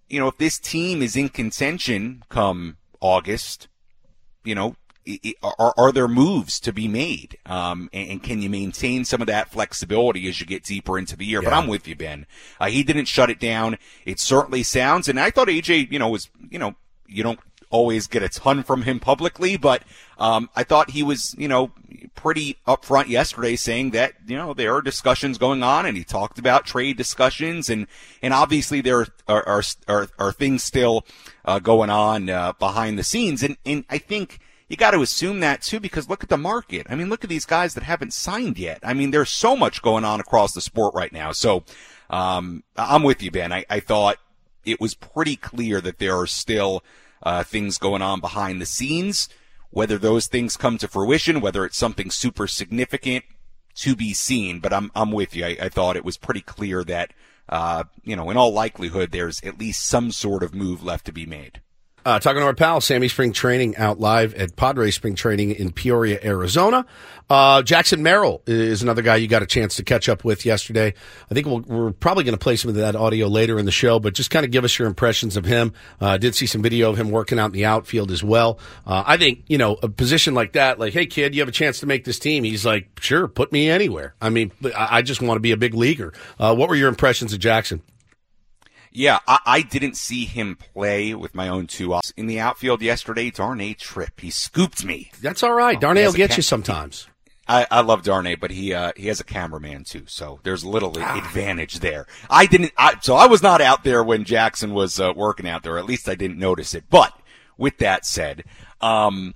you 0.09 0.19
know, 0.19 0.27
if 0.27 0.37
this 0.37 0.59
team 0.59 1.01
is 1.01 1.15
in 1.15 1.29
contention 1.29 2.25
come 2.29 2.77
August, 3.01 3.69
you 4.43 4.55
know, 4.55 4.75
are, 5.43 5.75
are 5.77 5.93
there 5.93 6.09
moves 6.09 6.61
to 6.61 6.73
be 6.73 6.89
made? 6.89 7.39
Um, 7.47 7.89
and, 7.93 8.11
and 8.11 8.23
can 8.23 8.43
you 8.43 8.51
maintain 8.51 9.05
some 9.05 9.21
of 9.21 9.27
that 9.27 9.51
flexibility 9.51 10.29
as 10.29 10.41
you 10.41 10.47
get 10.47 10.65
deeper 10.65 10.99
into 10.99 11.17
the 11.17 11.25
year? 11.25 11.43
But 11.43 11.53
I'm 11.53 11.67
with 11.67 11.89
you, 11.89 11.97
Ben. 11.97 12.27
Uh, 12.61 12.69
he 12.69 12.83
didn't 12.83 13.07
shut 13.07 13.31
it 13.31 13.41
down. 13.41 13.79
It 14.05 14.21
certainly 14.21 14.63
sounds, 14.63 15.09
and 15.09 15.19
I 15.19 15.31
thought 15.31 15.49
AJ, 15.49 15.91
you 15.91 15.99
know, 15.99 16.09
was, 16.09 16.29
you 16.51 16.59
know, 16.59 16.75
you 17.07 17.23
don't 17.23 17.41
always 17.71 18.09
get 18.09 18.23
a 18.23 18.29
ton 18.29 18.63
from 18.63 18.83
him 18.83 18.99
publicly, 19.01 19.57
but 19.57 19.83
um, 20.19 20.51
I 20.55 20.65
thought 20.65 20.91
he 20.91 21.03
was, 21.03 21.35
you 21.39 21.49
know, 21.49 21.71
pretty 22.15 22.59
upfront 22.67 23.09
yesterday 23.09 23.57
saying 23.57 23.93
that, 23.93 24.15
you 24.27 24.37
know, 24.37 24.53
there 24.53 24.75
are 24.75 24.83
discussions 24.83 25.39
going 25.39 25.63
on 25.63 25.87
and 25.87 25.97
he 25.97 26.05
talked 26.05 26.39
about 26.39 26.67
trade 26.67 26.97
discussions 26.97 27.71
and, 27.71 27.87
and 28.21 28.35
obviously 28.35 28.81
there 28.81 29.07
are, 29.29 29.47
are, 29.47 29.63
are, 29.89 30.09
are 30.19 30.33
things 30.33 30.65
still 30.65 31.07
uh, 31.45 31.61
going 31.61 31.91
on 31.91 32.29
uh, 32.29 32.53
behind 32.55 32.99
the 32.99 33.05
scenes. 33.05 33.43
And, 33.43 33.57
and 33.65 33.85
I 33.89 33.99
think 33.99 34.41
you 34.71 34.77
got 34.77 34.93
to 34.93 35.03
assume 35.03 35.41
that 35.41 35.63
too 35.63 35.81
because 35.81 36.09
look 36.09 36.23
at 36.23 36.29
the 36.29 36.39
market. 36.39 36.87
I 36.89 36.95
mean, 36.95 37.11
look 37.11 37.25
at 37.25 37.29
these 37.29 37.45
guys 37.45 37.75
that 37.75 37.83
haven't 37.83 38.13
signed 38.13 38.57
yet. 38.57 38.79
I 38.85 38.95
mean, 38.95 39.11
there's 39.11 39.29
so 39.29 39.57
much 39.57 39.83
going 39.83 40.05
on 40.05 40.21
across 40.21 40.55
the 40.55 40.61
sport 40.61 40.95
right 40.95 41.13
now. 41.13 41.33
So 41.33 41.65
um, 42.09 42.63
I'm 42.77 43.03
with 43.03 43.21
you, 43.21 43.33
Ben. 43.33 43.53
I, 43.53 43.65
I 43.69 43.81
thought 43.81 44.19
it 44.65 44.81
was 44.81 44.95
pretty 44.95 45.35
clear 45.35 45.81
that 45.81 45.99
there 45.99 46.17
are 46.17 46.27
still 46.29 46.85
uh, 47.25 47.43
things 47.43 47.79
going 47.79 48.01
on 48.01 48.21
behind 48.21 48.63
the 48.63 48.67
scenes. 48.67 49.29
Whether 49.71 49.99
those 49.99 50.29
things 50.29 50.57
come 50.57 50.79
to 50.79 50.89
fruition, 50.89 51.41
whether 51.41 51.65
it's 51.65 51.77
something 51.77 52.11
super 52.11 52.47
significant, 52.47 53.25
to 53.77 53.97
be 53.97 54.15
seen. 54.15 54.61
But 54.61 54.73
I'm 54.73 54.93
I'm 54.95 55.11
with 55.11 55.35
you. 55.35 55.47
I, 55.47 55.57
I 55.63 55.69
thought 55.69 55.97
it 55.97 56.05
was 56.05 56.17
pretty 56.17 56.43
clear 56.43 56.85
that 56.85 57.13
uh, 57.49 57.85
you 58.05 58.15
know, 58.15 58.31
in 58.31 58.37
all 58.37 58.53
likelihood, 58.53 59.11
there's 59.11 59.43
at 59.43 59.59
least 59.59 59.85
some 59.85 60.13
sort 60.13 60.45
of 60.45 60.55
move 60.55 60.85
left 60.85 61.07
to 61.07 61.13
be 61.13 61.27
made. 61.27 61.61
Uh, 62.05 62.19
talking 62.19 62.41
to 62.41 62.47
our 62.47 62.55
pal, 62.55 62.81
Sammy 62.81 63.09
Spring 63.09 63.33
Training 63.33 63.77
out 63.77 64.01
live 64.01 64.35
at 64.35 64.57
Padre 64.57 64.91
Spring 64.91 65.15
Training 65.15 65.51
in 65.53 65.71
Peoria, 65.71 66.19
Arizona. 66.23 66.87
Uh, 67.29 67.63
Jackson 67.63 68.03
Merrill 68.03 68.43
is 68.47 68.83
another 68.83 69.03
guy 69.03 69.17
you 69.17 69.29
got 69.29 69.43
a 69.43 69.47
chance 69.47 69.77
to 69.77 69.85
catch 69.85 70.09
up 70.09 70.25
with 70.25 70.45
yesterday. 70.47 70.95
I 71.31 71.35
think 71.35 71.47
we'll, 71.47 71.61
we're 71.61 71.93
probably 71.93 72.25
going 72.25 72.35
to 72.35 72.43
play 72.43 72.57
some 72.57 72.71
of 72.71 72.77
that 72.77 72.97
audio 72.97 73.29
later 73.29 73.59
in 73.59 73.67
the 73.67 73.71
show, 73.71 74.01
but 74.01 74.15
just 74.15 74.31
kind 74.31 74.45
of 74.45 74.51
give 74.51 74.65
us 74.65 74.79
your 74.79 74.89
impressions 74.89 75.37
of 75.37 75.45
him. 75.45 75.75
Uh, 76.01 76.17
did 76.17 76.35
see 76.35 76.47
some 76.47 76.63
video 76.63 76.91
of 76.91 76.97
him 76.97 77.11
working 77.11 77.39
out 77.39 77.47
in 77.47 77.53
the 77.53 77.67
outfield 77.67 78.11
as 78.11 78.25
well. 78.25 78.59
Uh, 78.87 79.05
I 79.07 79.17
think, 79.17 79.45
you 79.47 79.59
know, 79.59 79.77
a 79.83 79.89
position 79.89 80.35
like 80.35 80.53
that, 80.55 80.79
like, 80.79 80.93
hey, 80.93 81.07
kid, 81.07 81.35
you 81.35 81.43
have 81.43 81.49
a 81.49 81.53
chance 81.53 81.81
to 81.81 81.87
make 81.87 82.05
this 82.05 82.19
team. 82.19 82.45
He's 82.45 82.65
like, 82.65 82.89
sure, 83.01 83.29
put 83.29 83.53
me 83.53 83.69
anywhere. 83.69 84.15
I 84.21 84.31
mean, 84.31 84.51
I, 84.65 84.99
I 84.99 85.03
just 85.03 85.21
want 85.21 85.37
to 85.37 85.41
be 85.41 85.53
a 85.53 85.57
big 85.57 85.75
leaguer. 85.75 86.13
Uh, 86.39 86.55
what 86.55 86.69
were 86.69 86.75
your 86.75 86.89
impressions 86.89 87.33
of 87.33 87.39
Jackson? 87.39 87.83
Yeah, 88.93 89.21
I, 89.29 89.39
I 89.47 89.63
didn't 89.63 89.97
see 89.97 90.25
him 90.25 90.57
play 90.57 91.15
with 91.15 91.35
my 91.35 91.49
own 91.49 91.67
two 91.67 91.95
offs 91.95 92.13
in 92.17 92.27
the 92.27 92.41
outfield 92.41 92.83
yesterday. 92.83 93.31
Darnay 93.31 93.75
Trip, 93.75 94.21
he 94.21 94.31
scooped 94.31 94.85
me. 94.85 95.13
That's 95.23 95.43
all 95.43 95.53
right. 95.53 95.81
Darnay 95.81 96.01
he 96.01 96.07
will 96.07 96.15
get 96.15 96.31
ca- 96.31 96.37
you 96.37 96.43
sometimes. 96.43 97.07
I, 97.47 97.67
I 97.71 97.81
love 97.81 98.03
Darnay, 98.03 98.37
but 98.37 98.53
he 98.53 98.73
uh, 98.73 98.93
he 98.97 99.09
has 99.09 99.19
a 99.19 99.25
cameraman 99.25 99.83
too, 99.83 100.05
so 100.07 100.39
there's 100.45 100.63
a 100.63 100.69
little 100.69 100.97
advantage 100.97 101.81
there. 101.81 102.07
I 102.29 102.47
didn't, 102.47 102.73
I, 102.79 102.95
so 103.01 103.17
I 103.17 103.27
was 103.27 103.43
not 103.43 103.61
out 103.61 103.83
there 103.83 104.05
when 104.05 104.25
Jackson 104.25 104.73
was 104.73 105.01
uh, 105.01 105.13
working 105.17 105.49
out 105.49 105.65
there. 105.65 105.77
At 105.77 105.85
least 105.87 106.09
I 106.09 106.15
didn't 106.15 106.39
notice 106.39 106.75
it. 106.75 106.85
But 106.91 107.13
with 107.59 107.79
that 107.79 108.07
said, 108.07 108.45
um, 108.81 109.35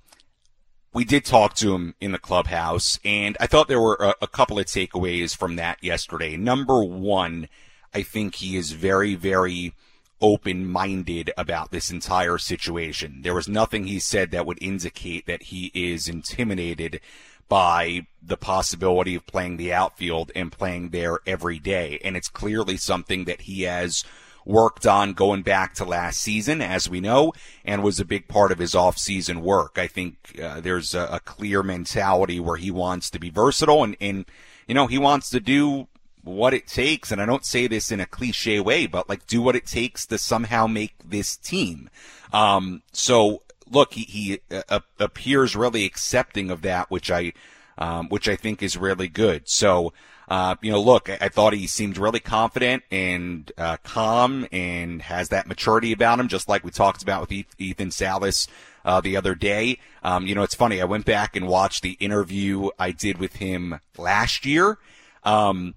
we 0.92 1.04
did 1.04 1.25
talk 1.25 1.54
to 1.54 1.75
him 1.75 1.96
in 2.00 2.12
the 2.12 2.18
clubhouse, 2.20 3.00
and 3.04 3.37
I 3.40 3.49
thought 3.49 3.66
there 3.66 3.80
were 3.80 3.96
a, 3.96 4.14
a 4.23 4.28
couple 4.28 4.61
of 4.61 4.66
takeaways 4.66 5.37
from 5.37 5.56
that 5.56 5.82
yesterday. 5.82 6.37
Number 6.37 6.84
one, 6.84 7.49
I 7.94 8.02
think 8.02 8.36
he 8.36 8.56
is 8.56 8.72
very, 8.72 9.14
very 9.14 9.72
open 10.20 10.66
minded 10.66 11.30
about 11.36 11.70
this 11.70 11.90
entire 11.90 12.38
situation. 12.38 13.20
There 13.22 13.34
was 13.34 13.48
nothing 13.48 13.84
he 13.84 13.98
said 13.98 14.30
that 14.30 14.46
would 14.46 14.62
indicate 14.62 15.26
that 15.26 15.44
he 15.44 15.70
is 15.74 16.08
intimidated 16.08 17.00
by 17.48 18.06
the 18.22 18.38
possibility 18.38 19.14
of 19.14 19.26
playing 19.26 19.58
the 19.58 19.72
outfield 19.72 20.32
and 20.34 20.50
playing 20.50 20.90
there 20.90 21.18
every 21.26 21.58
day. 21.58 21.98
And 22.02 22.16
it's 22.16 22.28
clearly 22.28 22.76
something 22.78 23.24
that 23.24 23.42
he 23.42 23.62
has 23.62 24.02
worked 24.46 24.86
on 24.86 25.12
going 25.12 25.42
back 25.42 25.74
to 25.74 25.84
last 25.84 26.20
season, 26.20 26.60
as 26.62 26.88
we 26.88 27.00
know, 27.00 27.32
and 27.64 27.82
was 27.82 28.00
a 28.00 28.04
big 28.04 28.28
part 28.28 28.52
of 28.52 28.58
his 28.58 28.74
off-season 28.74 29.42
work. 29.42 29.78
I 29.78 29.86
think 29.86 30.38
uh, 30.42 30.60
there's 30.60 30.94
a, 30.94 31.06
a 31.12 31.20
clear 31.20 31.62
mentality 31.62 32.40
where 32.40 32.56
he 32.56 32.70
wants 32.70 33.10
to 33.10 33.18
be 33.18 33.30
versatile 33.30 33.84
and, 33.84 33.96
and, 34.00 34.24
you 34.66 34.74
know, 34.74 34.86
he 34.86 34.98
wants 34.98 35.30
to 35.30 35.40
do 35.40 35.86
what 36.25 36.54
it 36.54 36.66
takes, 36.66 37.12
and 37.12 37.21
I 37.21 37.26
don't 37.26 37.45
say 37.45 37.66
this 37.66 37.93
in 37.93 38.00
a 38.00 38.07
cliche 38.07 38.61
way, 38.61 38.87
but 38.87 39.09
like 39.09 39.26
do 39.26 39.43
what 39.43 39.57
it 39.57 39.66
takes 39.66 40.07
to 40.07 40.19
somehow 40.19 40.66
make 40.66 40.95
this 41.04 41.37
team. 41.37 41.90
Um, 42.33 42.83
so 42.93 43.43
look, 43.71 43.95
he, 43.95 44.02
he 44.02 44.40
uh, 44.69 44.81
appears 44.99 45.57
really 45.57 45.85
accepting 45.85 46.50
of 46.50 46.62
that, 46.62 46.90
which 46.90 47.11
I, 47.11 47.33
um, 47.78 48.09
which 48.09 48.28
I 48.28 48.37
think 48.37 48.62
is 48.62 48.76
really 48.76 49.09
good. 49.09 49.49
So, 49.49 49.93
uh, 50.28 50.57
you 50.62 50.73
know, 50.73 50.81
look, 50.81 51.11
I, 51.11 51.19
I, 51.23 51.28
thought 51.28 51.52
he 51.52 51.66
seemed 51.66 51.99
really 51.99 52.21
confident 52.21 52.83
and 52.90 53.50
uh, 53.59 53.76
calm 53.83 54.47
and 54.52 55.02
has 55.02 55.28
that 55.31 55.47
maturity 55.47 55.93
about 55.93 56.19
him, 56.19 56.28
just 56.28 56.49
like 56.49 56.64
we 56.64 56.71
talked 56.71 57.02
about 57.02 57.28
with 57.28 57.45
Ethan 57.59 57.90
Salas 57.90 58.49
uh, 58.85 59.00
the 59.00 59.16
other 59.16 59.35
day. 59.35 59.78
Um, 60.02 60.26
you 60.26 60.35
know, 60.35 60.43
it's 60.43 60.54
funny. 60.54 60.81
I 60.81 60.87
went 60.87 61.04
back 61.04 61.37
and 61.37 61.47
watched 61.47 61.83
the 61.83 61.93
interview 61.93 62.71
I 62.78 62.93
did 62.93 63.19
with 63.19 63.37
him 63.37 63.81
last 63.99 64.47
year. 64.47 64.78
Um, 65.25 65.75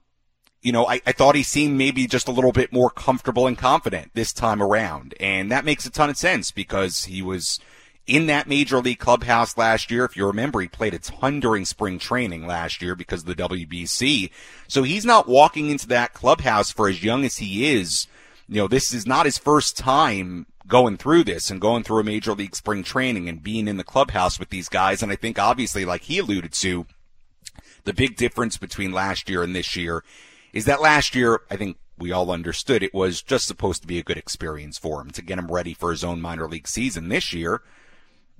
you 0.61 0.71
know, 0.71 0.87
I, 0.87 1.01
I 1.05 1.11
thought 1.11 1.35
he 1.35 1.43
seemed 1.43 1.77
maybe 1.77 2.07
just 2.07 2.27
a 2.27 2.31
little 2.31 2.51
bit 2.51 2.73
more 2.73 2.89
comfortable 2.89 3.47
and 3.47 3.57
confident 3.57 4.11
this 4.13 4.33
time 4.33 4.61
around. 4.61 5.13
And 5.19 5.51
that 5.51 5.65
makes 5.65 5.85
a 5.85 5.91
ton 5.91 6.09
of 6.09 6.17
sense 6.17 6.51
because 6.51 7.05
he 7.05 7.21
was 7.21 7.59
in 8.07 8.27
that 8.27 8.47
major 8.47 8.79
league 8.79 8.99
clubhouse 8.99 9.57
last 9.57 9.91
year. 9.91 10.05
If 10.05 10.17
you 10.17 10.25
remember, 10.25 10.61
he 10.61 10.67
played 10.67 10.93
a 10.93 10.99
ton 10.99 11.39
during 11.39 11.65
spring 11.65 11.99
training 11.99 12.47
last 12.47 12.81
year 12.81 12.95
because 12.95 13.21
of 13.21 13.27
the 13.27 13.35
WBC. 13.35 14.31
So 14.67 14.83
he's 14.83 15.05
not 15.05 15.27
walking 15.27 15.69
into 15.69 15.87
that 15.89 16.13
clubhouse 16.13 16.71
for 16.71 16.89
as 16.89 17.03
young 17.03 17.23
as 17.23 17.37
he 17.37 17.71
is. 17.73 18.07
You 18.47 18.61
know, 18.61 18.67
this 18.67 18.93
is 18.93 19.05
not 19.05 19.25
his 19.25 19.37
first 19.37 19.77
time 19.77 20.47
going 20.65 20.97
through 20.97 21.25
this 21.25 21.49
and 21.49 21.61
going 21.61 21.83
through 21.83 21.99
a 21.99 22.03
major 22.03 22.33
league 22.33 22.55
spring 22.55 22.83
training 22.83 23.29
and 23.29 23.43
being 23.43 23.67
in 23.67 23.77
the 23.77 23.83
clubhouse 23.83 24.39
with 24.39 24.49
these 24.49 24.69
guys. 24.69 25.03
And 25.03 25.11
I 25.11 25.15
think 25.15 25.37
obviously, 25.37 25.85
like 25.85 26.03
he 26.03 26.19
alluded 26.19 26.53
to, 26.53 26.87
the 27.83 27.93
big 27.93 28.17
difference 28.17 28.57
between 28.57 28.91
last 28.91 29.29
year 29.29 29.43
and 29.43 29.55
this 29.55 29.75
year 29.75 30.03
is 30.57 30.65
that 30.65 30.81
last 30.81 31.13
year, 31.13 31.41
I 31.51 31.55
think 31.55 31.77
we 31.99 32.11
all 32.11 32.31
understood 32.31 32.81
it 32.81 32.91
was 32.91 33.21
just 33.21 33.45
supposed 33.45 33.83
to 33.83 33.87
be 33.87 33.99
a 33.99 34.03
good 34.03 34.17
experience 34.17 34.79
for 34.79 34.99
him 34.99 35.11
to 35.11 35.21
get 35.21 35.37
him 35.37 35.51
ready 35.51 35.75
for 35.75 35.91
his 35.91 36.03
own 36.03 36.19
minor 36.19 36.47
league 36.47 36.67
season 36.67 37.09
this 37.09 37.31
year. 37.31 37.61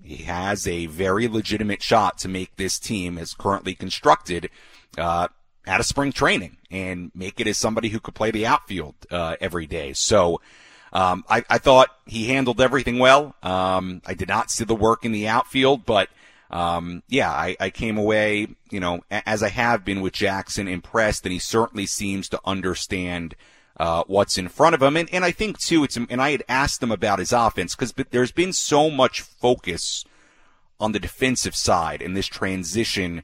He 0.02 0.24
has 0.24 0.66
a 0.66 0.88
very 0.88 1.28
legitimate 1.28 1.84
shot 1.84 2.18
to 2.20 2.28
make 2.28 2.56
this 2.56 2.80
team 2.80 3.20
as 3.20 3.36
currently 3.36 3.76
constructed, 3.76 4.50
uh, 4.98 5.28
out 5.68 5.80
of 5.80 5.86
spring 5.86 6.12
training 6.12 6.58
and 6.72 7.12
make 7.14 7.40
it 7.40 7.46
as 7.46 7.60
somebody 7.60 7.90
who 7.90 8.00
could 8.00 8.16
play 8.16 8.32
the 8.32 8.48
outfield, 8.48 8.96
uh, 9.12 9.36
every 9.40 9.68
day. 9.68 9.94
So, 9.94 10.42
um, 10.94 11.24
I, 11.30 11.46
I, 11.52 11.60
thought 11.60 11.90
he 12.08 12.30
handled 12.30 12.60
everything 12.60 12.98
well. 12.98 13.36
Um, 13.44 14.02
I 14.08 14.16
did 14.16 14.30
not 14.30 14.50
see 14.50 14.64
the 14.64 14.74
work 14.74 15.06
in 15.06 15.12
the 15.12 15.28
outfield, 15.28 15.86
but 15.86 16.10
um, 16.50 17.04
yeah, 17.10 17.30
I, 17.30 17.58
I, 17.60 17.70
came 17.70 17.98
away, 17.98 18.48
you 18.70 18.80
know, 18.80 19.02
as 19.12 19.44
I 19.44 19.50
have 19.50 19.84
been 19.84 20.00
with 20.00 20.14
Jackson, 20.14 20.68
impressed, 20.68 21.26
and 21.26 21.34
he 21.34 21.40
certainly 21.40 21.86
seems 21.86 22.30
to 22.30 22.40
understand 22.46 23.36
uh, 23.78 24.04
what's 24.08 24.38
in 24.38 24.48
front 24.48 24.74
of 24.74 24.82
him. 24.82 24.96
And, 24.96 25.14
and 25.14 25.26
I 25.26 25.32
think 25.32 25.58
too, 25.60 25.84
it's 25.84 25.98
and 25.98 26.22
I 26.22 26.32
had 26.32 26.44
asked 26.48 26.82
him 26.82 26.92
about 26.92 27.20
his 27.20 27.34
offense 27.34 27.76
because 27.76 27.94
there's 28.12 28.32
been 28.32 28.54
so 28.54 28.90
much 28.90 29.22
focus 29.22 30.06
on 30.80 30.94
the 30.94 31.00
defensive 31.00 31.56
side 31.56 32.02
in 32.02 32.14
this 32.14 32.28
transition 32.28 33.24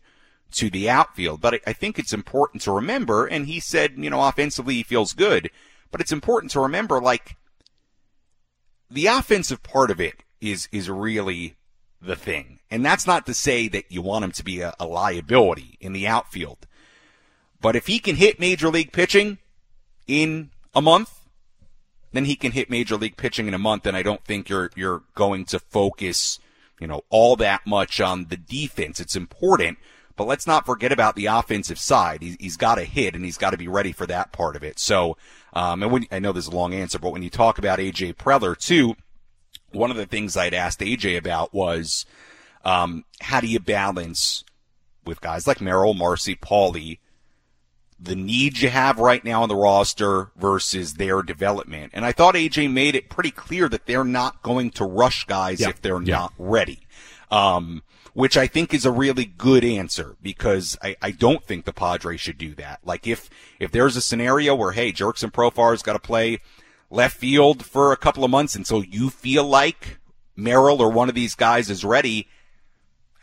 to 0.52 0.70
the 0.70 0.90
outfield. 0.90 1.40
But 1.40 1.56
I, 1.56 1.60
I 1.68 1.74
think 1.74 1.98
it's 1.98 2.14
important 2.14 2.62
to 2.64 2.72
remember, 2.72 3.26
and 3.26 3.48
he 3.48 3.62
said, 3.62 3.94
you 3.98 4.10
know, 4.10 4.22
offensively 4.22 4.76
he 4.76 4.84
feels 4.84 5.14
good, 5.14 5.50
but 5.92 6.02
it's 6.02 6.12
important 6.12 6.52
to 6.52 6.60
remember, 6.60 7.00
like 7.00 7.38
the 8.92 9.08
offensive 9.08 9.64
part 9.64 9.92
of 9.92 10.02
it 10.02 10.24
is 10.42 10.68
is 10.74 10.90
really 10.90 11.56
the 12.04 12.16
thing. 12.16 12.60
And 12.70 12.86
that's 12.86 13.08
not 13.08 13.26
to 13.26 13.34
say 13.34 13.68
that 13.70 13.92
you 13.92 14.02
want 14.02 14.26
him 14.26 14.32
to 14.32 14.44
be 14.44 14.62
a, 14.62 14.74
a 14.80 14.86
liability 14.86 15.78
in 15.80 15.94
the 15.94 16.08
outfield. 16.08 16.68
But 17.62 17.76
if 17.76 17.88
he 17.88 18.00
can 18.00 18.16
hit 18.16 18.40
major 18.40 18.70
league 18.70 18.92
pitching 18.92 19.38
in 20.08 20.50
a 20.76 20.82
month, 20.82 21.22
then 22.12 22.26
he 22.26 22.36
can 22.36 22.52
hit 22.52 22.70
major 22.70 22.98
league 22.98 23.18
pitching 23.18 23.48
in 23.48 23.54
a 23.54 23.60
month. 23.60 23.86
And 23.86 23.96
I 23.96 24.04
don't 24.04 24.24
think 24.24 24.50
you're, 24.50 24.70
you're 24.76 25.04
going 25.16 25.46
to 25.46 25.60
focus, 25.60 26.40
you 26.80 26.88
know, 26.88 27.04
all 27.10 27.36
that 27.38 27.66
much 27.66 28.02
on 28.02 28.26
the 28.26 28.38
defense. 28.38 29.00
It's 29.00 29.16
important, 29.16 29.78
but 30.16 30.26
let's 30.26 30.46
not 30.46 30.66
forget 30.66 30.92
about 30.92 31.16
the 31.16 31.28
offensive 31.28 31.80
side. 31.80 32.22
He, 32.22 32.38
has 32.44 32.58
got 32.58 32.76
to 32.76 32.84
hit 32.84 33.16
and 33.16 33.24
he's 33.24 33.38
got 33.38 33.52
to 33.52 33.58
be 33.58 33.68
ready 33.68 33.92
for 33.92 34.06
that 34.08 34.32
part 34.32 34.56
of 34.56 34.64
it. 34.64 34.78
So, 34.78 35.18
um, 35.54 35.84
and 35.84 35.92
when, 35.92 36.06
I 36.12 36.20
know 36.20 36.34
there's 36.34 36.48
a 36.48 36.52
long 36.52 36.74
answer, 36.74 37.00
but 37.00 37.12
when 37.12 37.24
you 37.24 37.30
talk 37.30 37.58
about 37.58 37.80
AJ 37.80 38.16
Preller 38.16 38.58
too, 38.58 38.96
one 39.74 39.92
of 39.92 39.98
the 39.98 40.06
things 40.06 40.38
I'd 40.38 40.54
asked 40.54 40.80
AJ 40.80 41.18
about 41.18 41.54
was, 41.54 42.06
um, 42.64 43.06
how 43.22 43.40
do 43.40 43.48
you 43.48 43.60
balance 43.60 44.44
with 45.06 45.22
guys 45.22 45.48
like 45.48 45.62
Merrill, 45.62 45.94
Marsee, 45.94 46.36
Pauley, 46.36 47.00
the 48.00 48.16
needs 48.16 48.62
you 48.62 48.70
have 48.70 49.00
right 49.00 49.24
now 49.24 49.44
on 49.44 49.50
the 49.50 49.56
roster 49.56 50.32
versus 50.36 50.96
their 50.96 51.22
development. 51.22 51.92
And 51.94 52.06
I 52.06 52.12
thought 52.12 52.36
AJ 52.36 52.72
made 52.72 52.96
it 52.96 53.10
pretty 53.10 53.32
clear 53.32 53.70
that 53.70 53.86
they're 53.86 54.04
not 54.04 54.42
going 54.42 54.72
to 54.72 54.86
rush 54.86 55.26
guys 55.26 55.62
if 55.62 55.82
they're 55.82 56.00
not 56.00 56.34
ready. 56.38 56.80
Um, 57.32 57.84
which 58.14 58.38
I 58.38 58.46
think 58.46 58.76
is 58.76 58.86
a 58.86 58.92
really 58.92 59.26
good 59.26 59.64
answer 59.64 60.16
because 60.22 60.78
I, 60.84 60.96
I 61.02 61.12
don't 61.12 61.44
think 61.44 61.66
the 61.66 61.74
Padres 61.74 62.22
should 62.22 62.38
do 62.38 62.54
that. 62.56 62.80
Like 62.84 63.08
if, 63.08 63.28
if 63.60 63.72
there's 63.72 63.96
a 63.96 64.02
scenario 64.02 64.54
where, 64.54 64.72
hey, 64.72 64.92
Jurickson 64.92 65.32
Profar's 65.32 65.82
got 65.82 65.94
to 65.94 66.00
play 66.00 66.40
left 66.94 67.18
field 67.18 67.66
for 67.66 67.92
a 67.92 67.98
couple 67.98 68.24
of 68.24 68.30
months 68.30 68.56
until 68.56 68.84
you 68.84 69.10
feel 69.10 69.44
like 69.44 69.98
Merrill 70.36 70.82
or 70.82 70.92
one 70.92 71.10
of 71.10 71.16
these 71.16 71.34
guys 71.34 71.70
is 71.70 71.84
ready, 71.84 72.28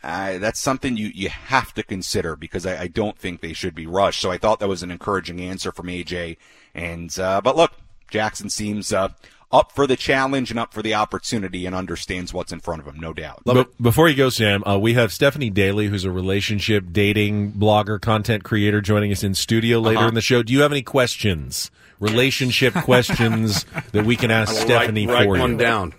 uh, 0.03 0.37
that's 0.39 0.59
something 0.59 0.97
you, 0.97 1.09
you 1.13 1.29
have 1.29 1.73
to 1.73 1.83
consider 1.83 2.35
because 2.35 2.65
I, 2.65 2.81
I, 2.81 2.87
don't 2.87 3.17
think 3.17 3.39
they 3.39 3.53
should 3.53 3.75
be 3.75 3.85
rushed. 3.85 4.19
So 4.19 4.31
I 4.31 4.37
thought 4.37 4.59
that 4.59 4.67
was 4.67 4.83
an 4.83 4.91
encouraging 4.91 5.39
answer 5.39 5.71
from 5.71 5.87
AJ. 5.87 6.37
And, 6.73 7.17
uh, 7.19 7.39
but 7.41 7.55
look, 7.55 7.71
Jackson 8.09 8.49
seems, 8.49 8.91
uh, 8.91 9.09
up 9.51 9.71
for 9.71 9.85
the 9.85 9.95
challenge 9.95 10.49
and 10.49 10.59
up 10.59 10.73
for 10.73 10.81
the 10.81 10.93
opportunity 10.93 11.65
and 11.65 11.75
understands 11.75 12.33
what's 12.33 12.51
in 12.51 12.59
front 12.59 12.81
of 12.81 12.87
him, 12.87 12.99
no 12.99 13.13
doubt. 13.13 13.41
But 13.45 13.69
before 13.81 14.07
you 14.07 14.15
go, 14.15 14.29
Sam, 14.29 14.63
uh, 14.65 14.77
we 14.77 14.93
have 14.93 15.11
Stephanie 15.11 15.49
Daly, 15.49 15.87
who's 15.87 16.05
a 16.05 16.11
relationship 16.11 16.85
dating 16.91 17.53
blogger, 17.53 17.99
content 17.99 18.43
creator, 18.43 18.81
joining 18.81 19.11
us 19.11 19.23
in 19.23 19.33
studio 19.33 19.79
later 19.79 19.99
uh-huh. 19.99 20.07
in 20.09 20.13
the 20.13 20.21
show. 20.21 20.43
Do 20.43 20.53
you 20.53 20.61
have 20.61 20.71
any 20.71 20.83
questions, 20.83 21.69
relationship 21.99 22.73
questions 22.73 23.65
that 23.91 24.05
we 24.05 24.15
can 24.15 24.31
ask 24.31 24.55
Stephanie 24.55 25.07
write, 25.07 25.23
for 25.25 25.31
write 25.31 25.35
you? 25.35 25.41
one 25.41 25.57
down. 25.57 25.93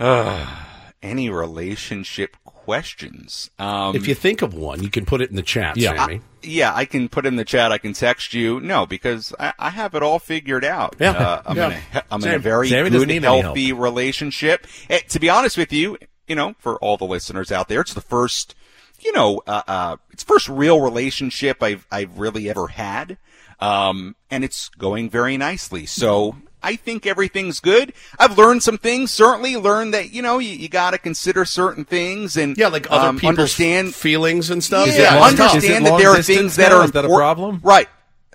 Uh, 0.00 0.64
any 1.02 1.30
relationship 1.30 2.36
questions? 2.64 3.50
Um, 3.58 3.96
if 3.96 4.06
you 4.06 4.14
think 4.14 4.42
of 4.42 4.54
one, 4.54 4.82
you 4.82 4.90
can 4.90 5.04
put 5.04 5.20
it 5.20 5.30
in 5.30 5.36
the 5.36 5.42
chat, 5.42 5.76
yeah. 5.76 5.96
Sammy. 5.96 6.16
I, 6.16 6.20
yeah, 6.42 6.74
I 6.74 6.84
can 6.84 7.08
put 7.08 7.26
in 7.26 7.36
the 7.36 7.44
chat. 7.44 7.72
I 7.72 7.78
can 7.78 7.92
text 7.92 8.34
you. 8.34 8.60
No, 8.60 8.86
because 8.86 9.34
I, 9.38 9.52
I 9.58 9.70
have 9.70 9.94
it 9.94 10.02
all 10.02 10.18
figured 10.18 10.64
out. 10.64 10.96
Yeah. 10.98 11.10
Uh, 11.10 11.42
I'm, 11.46 11.56
yeah. 11.56 11.66
In, 11.66 11.72
a, 11.94 12.04
I'm 12.10 12.24
in 12.24 12.34
a 12.34 12.38
very 12.38 12.68
Sammy 12.68 12.90
good, 12.90 13.22
healthy 13.22 13.72
relationship. 13.72 14.66
Eh, 14.88 15.00
to 15.08 15.18
be 15.20 15.28
honest 15.28 15.56
with 15.58 15.72
you, 15.72 15.98
you 16.26 16.36
know, 16.36 16.54
for 16.58 16.76
all 16.76 16.96
the 16.96 17.04
listeners 17.04 17.50
out 17.50 17.68
there, 17.68 17.80
it's 17.80 17.94
the 17.94 18.00
first, 18.00 18.54
you 19.00 19.12
know, 19.12 19.42
uh, 19.46 19.62
uh, 19.66 19.96
it's 20.10 20.22
first 20.22 20.48
real 20.48 20.80
relationship 20.80 21.62
I've, 21.62 21.86
I've 21.90 22.18
really 22.18 22.48
ever 22.48 22.68
had. 22.68 23.18
Um, 23.60 24.16
and 24.30 24.44
it's 24.44 24.68
going 24.70 25.10
very 25.10 25.36
nicely. 25.36 25.86
So 25.86 26.36
I 26.62 26.76
think 26.76 27.06
everything's 27.06 27.60
good. 27.60 27.92
I've 28.18 28.38
learned 28.38 28.62
some 28.62 28.78
things. 28.78 29.12
Certainly 29.12 29.56
learned 29.56 29.94
that 29.94 30.12
you 30.12 30.22
know 30.22 30.38
you, 30.38 30.50
you 30.50 30.68
got 30.68 30.92
to 30.92 30.98
consider 30.98 31.44
certain 31.44 31.84
things 31.84 32.36
and 32.36 32.56
yeah, 32.56 32.68
like 32.68 32.90
other 32.90 33.08
um, 33.08 33.16
people's 33.16 33.30
understand 33.30 33.94
feelings 33.94 34.50
and 34.50 34.62
stuff. 34.62 34.88
Yeah, 34.88 35.18
understand 35.22 35.86
that 35.86 35.98
there 35.98 36.10
are 36.10 36.22
things 36.22 36.56
that 36.56 36.72
are 36.72 36.84
is 36.84 36.92
that 36.92 37.04
a 37.04 37.08
problem? 37.08 37.60
Right. 37.62 37.88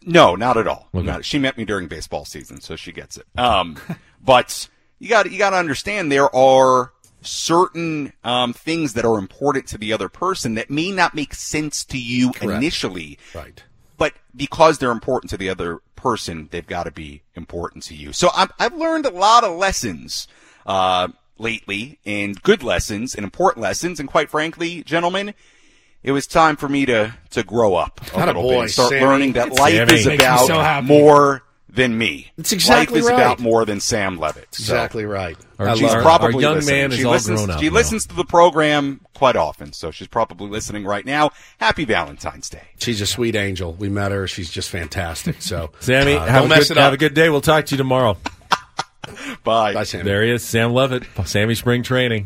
No, 0.04 0.36
not 0.36 0.58
at 0.58 0.68
all. 0.68 0.88
Okay. 0.96 1.06
Not, 1.06 1.26
she 1.26 1.38
met 1.38 1.58
me 1.58 1.66
during 1.66 1.88
baseball 1.88 2.24
season, 2.24 2.62
so 2.62 2.78
she 2.78 2.94
gets 2.94 3.18
it. 3.18 3.26
Um, 3.38 3.78
but 4.24 4.70
you 5.00 5.10
got 5.10 5.30
you 5.32 5.38
got 5.38 5.52
to 5.52 5.58
understand 5.58 6.12
there 6.12 6.34
are 6.36 6.94
certain 7.22 8.14
um, 8.24 8.54
things 8.54 8.94
that 8.94 9.06
are 9.06 9.18
important 9.18 9.68
to 9.68 9.78
the 9.78 9.94
other 9.94 10.10
person 10.10 10.56
that 10.56 10.70
may 10.70 10.92
not 10.92 11.14
make 11.14 11.34
sense 11.34 11.84
to 11.86 11.98
you 11.98 12.32
Correct. 12.32 12.58
initially. 12.58 13.18
Right. 13.34 13.64
But 13.98 14.14
because 14.36 14.78
they're 14.78 14.92
important 14.92 15.30
to 15.32 15.38
the 15.38 15.50
other 15.50 15.82
person, 16.08 16.48
they've 16.52 16.66
got 16.66 16.84
to 16.84 16.92
be 16.92 17.22
important 17.36 17.84
to 17.84 17.94
you. 17.94 18.14
So 18.14 18.30
i 18.34 18.48
have 18.60 18.74
learned 18.74 19.06
a 19.06 19.12
lot 19.12 19.44
of 19.44 19.58
lessons, 19.58 20.28
uh, 20.66 21.10
lately 21.38 22.00
and 22.06 22.42
good 22.42 22.64
lessons 22.64 23.14
and 23.14 23.26
important 23.26 23.62
lessons. 23.62 24.00
And 24.00 24.08
quite 24.08 24.30
frankly, 24.30 24.84
gentlemen, 24.84 25.34
it 26.04 26.14
was 26.14 26.26
time 26.26 26.56
for 26.56 26.70
me 26.70 26.86
to, 26.86 27.14
to 27.32 27.44
grow 27.44 27.76
up 27.76 28.00
a 28.14 28.26
little 28.26 28.42
boy, 28.42 28.64
bit. 28.64 28.72
Start 28.72 28.90
Sammy. 28.90 29.06
learning 29.06 29.34
that 29.34 29.52
life 29.52 29.74
Sammy. 29.74 29.94
is 29.94 30.08
about 30.08 30.48
so 30.48 30.82
more 30.82 31.44
than 31.70 31.98
me. 31.98 32.32
It's 32.38 32.52
exactly 32.52 33.02
Life 33.02 33.06
is 33.06 33.12
right. 33.12 33.20
about 33.20 33.40
more 33.40 33.66
than 33.66 33.80
Sam 33.80 34.18
Levitt. 34.18 34.56
So. 34.56 34.62
Exactly 34.62 35.06
right. 35.06 35.38
Our, 35.60 35.76
she's 35.76 35.94
our, 35.94 36.02
probably 36.02 36.36
our 36.36 36.42
young 36.42 36.56
listening. 36.56 36.76
man 36.76 36.92
is 36.92 36.98
she 36.98 37.06
all 37.06 37.12
listens, 37.12 37.40
grown 37.40 37.52
up. 37.52 37.60
She 37.60 37.70
now. 37.70 37.74
listens 37.76 38.06
to 38.08 38.16
the 38.16 38.26
program 38.26 39.02
quite 39.14 39.36
often, 39.36 39.74
so 39.74 39.92
she's 39.92 40.08
probably 40.08 40.50
listening 40.50 40.86
right 40.86 41.06
now. 41.06 41.32
Happy 41.60 41.86
Valentine's 41.86 42.50
Day. 42.50 42.64
She's 42.80 43.02
a 43.02 43.06
sweet 43.06 43.36
angel. 43.36 43.74
We 43.74 43.90
met 43.90 44.12
her. 44.12 44.28
She's 44.28 44.50
just 44.50 44.70
fantastic. 44.70 45.42
So, 45.42 45.72
Sammy, 45.80 46.14
uh, 46.14 46.26
have, 46.26 46.46
a 46.46 46.48
good, 46.48 46.78
have 46.78 46.94
a 46.94 46.98
good 46.98 47.14
day. 47.14 47.30
We'll 47.30 47.42
talk 47.42 47.66
to 47.68 47.76
you 47.76 47.78
tomorrow. 47.78 48.18
Bye. 49.44 49.74
Bye, 49.74 49.84
Sammy. 49.84 50.04
There 50.04 50.24
he 50.24 50.32
is, 50.32 50.44
Sam 50.44 50.74
Levitt, 50.74 51.04
Sammy 51.26 51.56
Spring 51.56 51.84
Training. 51.84 52.26